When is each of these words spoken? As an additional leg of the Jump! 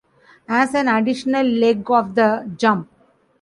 As 0.49 0.73
an 0.73 0.87
additional 0.87 1.45
leg 1.45 1.91
of 1.91 2.15
the 2.15 2.51
Jump! 2.57 2.89